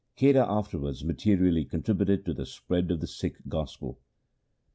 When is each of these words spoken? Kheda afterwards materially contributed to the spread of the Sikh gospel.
Kheda 0.17 0.47
afterwards 0.49 1.05
materially 1.05 1.63
contributed 1.63 2.25
to 2.25 2.33
the 2.33 2.47
spread 2.47 2.89
of 2.89 3.01
the 3.01 3.05
Sikh 3.07 3.35
gospel. 3.47 3.99